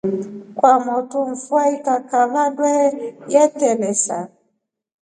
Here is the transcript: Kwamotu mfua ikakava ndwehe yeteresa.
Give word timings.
Kwamotu 0.57 1.17
mfua 1.31 1.63
ikakava 1.75 2.41
ndwehe 2.51 2.87
yeteresa. 3.33 4.17